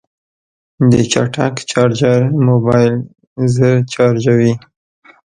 [0.91, 2.93] د چټک چارجر موبایل
[3.53, 4.53] ژر چارجوي.